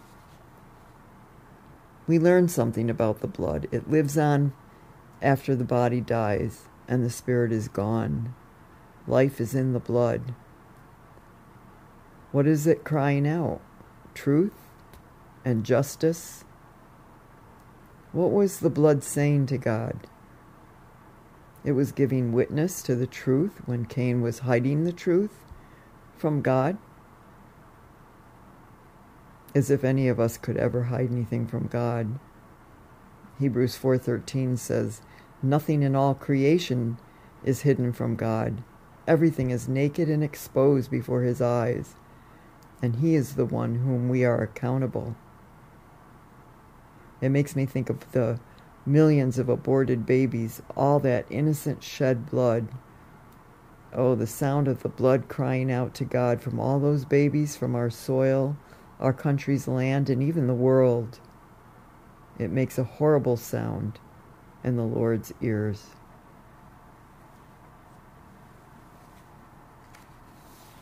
We 2.06 2.18
learn 2.18 2.48
something 2.48 2.90
about 2.90 3.20
the 3.20 3.26
blood. 3.26 3.68
It 3.72 3.90
lives 3.90 4.18
on 4.18 4.52
after 5.22 5.56
the 5.56 5.64
body 5.64 6.00
dies 6.00 6.68
and 6.86 7.04
the 7.04 7.10
spirit 7.10 7.52
is 7.52 7.68
gone. 7.68 8.34
Life 9.06 9.40
is 9.40 9.54
in 9.54 9.72
the 9.72 9.80
blood. 9.80 10.34
What 12.32 12.46
is 12.46 12.66
it 12.66 12.84
crying 12.84 13.28
out? 13.28 13.60
Truth 14.14 14.54
and 15.44 15.64
justice 15.64 16.44
what 18.12 18.30
was 18.30 18.60
the 18.60 18.68
blood 18.68 19.02
saying 19.02 19.46
to 19.46 19.56
God? 19.56 20.06
It 21.64 21.72
was 21.72 21.92
giving 21.92 22.32
witness 22.32 22.82
to 22.82 22.94
the 22.94 23.06
truth 23.06 23.62
when 23.64 23.86
Cain 23.86 24.20
was 24.20 24.40
hiding 24.40 24.84
the 24.84 24.92
truth 24.92 25.46
from 26.18 26.42
God. 26.42 26.76
As 29.54 29.70
if 29.70 29.82
any 29.82 30.08
of 30.08 30.20
us 30.20 30.36
could 30.36 30.58
ever 30.58 30.84
hide 30.84 31.10
anything 31.10 31.46
from 31.46 31.68
God. 31.68 32.18
Hebrews 33.38 33.76
4:13 33.76 34.58
says, 34.58 35.00
"Nothing 35.42 35.82
in 35.82 35.96
all 35.96 36.14
creation 36.14 36.98
is 37.44 37.62
hidden 37.62 37.92
from 37.92 38.14
God. 38.14 38.62
Everything 39.08 39.50
is 39.50 39.68
naked 39.68 40.10
and 40.10 40.22
exposed 40.22 40.90
before 40.90 41.22
his 41.22 41.40
eyes, 41.40 41.96
and 42.82 42.96
he 42.96 43.14
is 43.14 43.36
the 43.36 43.46
one 43.46 43.76
whom 43.76 44.08
we 44.08 44.24
are 44.24 44.42
accountable." 44.42 45.14
It 47.20 47.30
makes 47.30 47.56
me 47.56 47.64
think 47.64 47.88
of 47.88 48.10
the 48.12 48.40
millions 48.84 49.38
of 49.38 49.48
aborted 49.48 50.04
babies, 50.04 50.60
all 50.76 50.98
that 51.00 51.24
innocent 51.30 51.82
shed 51.84 52.28
blood. 52.28 52.66
Oh, 53.92 54.14
the 54.14 54.26
sound 54.26 54.68
of 54.68 54.82
the 54.82 54.88
blood 54.88 55.28
crying 55.28 55.70
out 55.70 55.94
to 55.94 56.04
God 56.04 56.40
from 56.40 56.58
all 56.58 56.80
those 56.80 57.04
babies 57.04 57.56
from 57.56 57.74
our 57.74 57.90
soil, 57.90 58.56
our 58.98 59.12
country's 59.12 59.68
land, 59.68 60.10
and 60.10 60.22
even 60.22 60.46
the 60.46 60.54
world. 60.54 61.20
It 62.38 62.50
makes 62.50 62.78
a 62.78 62.84
horrible 62.84 63.36
sound 63.36 64.00
in 64.64 64.76
the 64.76 64.82
Lord's 64.82 65.32
ears. 65.40 65.90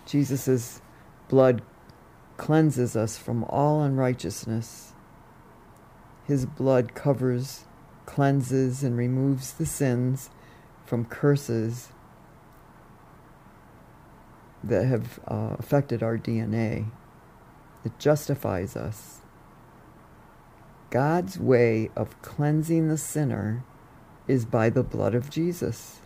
Jesus' 0.06 0.80
blood 1.28 1.62
cleanses 2.40 2.96
us 2.96 3.18
from 3.18 3.44
all 3.50 3.82
unrighteousness. 3.82 4.94
His 6.26 6.46
blood 6.46 6.94
covers, 6.94 7.64
cleanses, 8.06 8.82
and 8.82 8.96
removes 8.96 9.52
the 9.52 9.66
sins 9.66 10.30
from 10.86 11.04
curses 11.04 11.88
that 14.64 14.86
have 14.86 15.20
uh, 15.28 15.56
affected 15.58 16.02
our 16.02 16.16
DNA. 16.16 16.86
It 17.84 17.98
justifies 17.98 18.74
us. 18.74 19.18
God's 20.88 21.38
way 21.38 21.90
of 21.94 22.22
cleansing 22.22 22.88
the 22.88 22.96
sinner 22.96 23.64
is 24.26 24.46
by 24.46 24.70
the 24.70 24.82
blood 24.82 25.14
of 25.14 25.28
Jesus, 25.28 25.98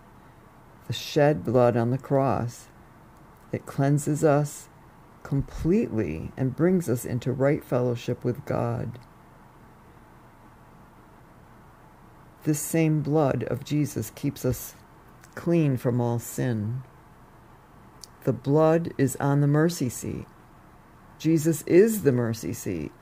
the 0.89 0.93
shed 0.93 1.45
blood 1.45 1.77
on 1.77 1.93
the 1.93 1.97
cross. 1.97 2.67
It 3.53 3.67
cleanses 3.67 4.25
us 4.25 4.69
completely 5.25 6.31
and 6.37 6.55
brings 6.55 6.89
us 6.89 7.05
into 7.05 7.33
right 7.33 7.65
fellowship 7.65 8.23
with 8.23 8.45
God. 8.45 9.01
This 12.45 12.61
same 12.61 13.01
blood 13.01 13.43
of 13.45 13.65
Jesus 13.65 14.11
keeps 14.11 14.45
us 14.45 14.77
clean 15.35 15.77
from 15.77 16.01
all 16.01 16.21
sin. 16.21 16.83
The 18.25 18.33
blood 18.33 18.93
is 18.97 19.17
on 19.17 19.41
the 19.41 19.47
mercy 19.49 19.89
seat. 19.89 20.27
Jesus 21.19 21.63
is 21.63 22.03
the 22.03 22.13
mercy 22.13 22.53
seat, 22.53 22.93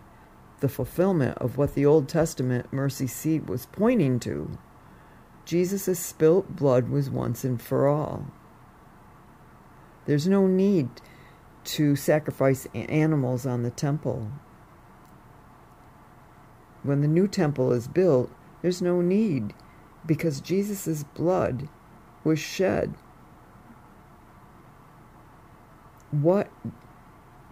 the 0.61 0.69
fulfillment 0.69 1.37
of 1.39 1.59
what 1.59 1.75
the 1.75 1.85
Old 1.85 2.09
Testament 2.09 2.73
mercy 2.73 3.09
seat 3.09 3.47
was 3.47 3.67
pointing 3.67 4.21
to. 4.21 4.59
Jesus' 5.45 5.99
spilt 5.99 6.55
blood 6.55 6.89
was 6.89 7.11
once 7.11 7.43
and 7.43 7.61
for 7.61 7.89
all. 7.89 8.27
There's 10.07 10.29
no 10.29 10.47
need 10.47 10.89
to 11.65 11.97
sacrifice 11.97 12.67
animals 12.75 13.47
on 13.47 13.63
the 13.63 13.71
temple. 13.71 14.31
When 16.83 17.01
the 17.01 17.09
new 17.09 17.29
temple 17.29 17.73
is 17.73 17.87
built, 17.87 18.31
there's 18.61 18.83
no 18.83 19.01
need 19.01 19.55
because 20.05 20.41
Jesus' 20.41 21.05
blood 21.05 21.69
was 22.25 22.39
shed. 22.39 22.95
What 26.11 26.51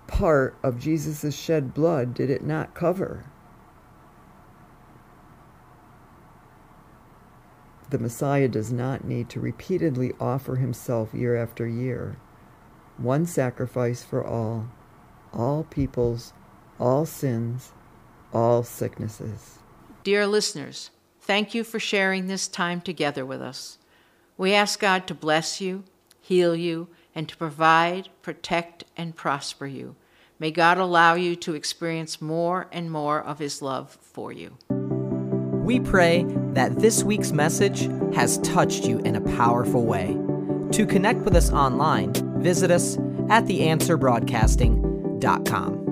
part 0.06 0.56
of 0.62 0.78
Jesus' 0.78 1.34
shed 1.34 1.72
blood 1.72 2.12
did 2.14 2.30
it 2.30 2.44
not 2.44 2.74
cover? 2.74 3.24
The 7.90 7.98
Messiah 7.98 8.48
does 8.48 8.72
not 8.72 9.04
need 9.04 9.28
to 9.30 9.40
repeatedly 9.40 10.12
offer 10.20 10.56
himself 10.56 11.14
year 11.14 11.36
after 11.36 11.66
year. 11.66 12.16
One 13.00 13.24
sacrifice 13.24 14.04
for 14.04 14.22
all, 14.22 14.68
all 15.32 15.64
peoples, 15.64 16.34
all 16.78 17.06
sins, 17.06 17.72
all 18.30 18.62
sicknesses. 18.62 19.58
Dear 20.04 20.26
listeners, 20.26 20.90
thank 21.18 21.54
you 21.54 21.64
for 21.64 21.78
sharing 21.78 22.26
this 22.26 22.46
time 22.46 22.82
together 22.82 23.24
with 23.24 23.40
us. 23.40 23.78
We 24.36 24.52
ask 24.52 24.78
God 24.78 25.06
to 25.06 25.14
bless 25.14 25.62
you, 25.62 25.84
heal 26.20 26.54
you, 26.54 26.88
and 27.14 27.26
to 27.30 27.36
provide, 27.38 28.10
protect, 28.20 28.84
and 28.98 29.16
prosper 29.16 29.66
you. 29.66 29.96
May 30.38 30.50
God 30.50 30.76
allow 30.76 31.14
you 31.14 31.36
to 31.36 31.54
experience 31.54 32.20
more 32.20 32.68
and 32.70 32.90
more 32.90 33.22
of 33.22 33.38
His 33.38 33.62
love 33.62 33.96
for 34.02 34.30
you. 34.30 34.58
We 34.68 35.80
pray 35.80 36.26
that 36.52 36.80
this 36.80 37.02
week's 37.02 37.32
message 37.32 37.88
has 38.14 38.38
touched 38.38 38.84
you 38.84 38.98
in 39.00 39.16
a 39.16 39.36
powerful 39.36 39.86
way. 39.86 40.18
To 40.72 40.86
connect 40.86 41.20
with 41.20 41.34
us 41.34 41.50
online, 41.50 42.29
visit 42.40 42.70
us 42.70 42.96
at 43.28 43.44
theanswerbroadcasting.com. 43.44 45.89